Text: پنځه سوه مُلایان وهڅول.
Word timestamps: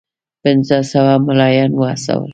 پنځه 0.43 0.77
سوه 0.91 1.13
مُلایان 1.27 1.71
وهڅول. 1.75 2.29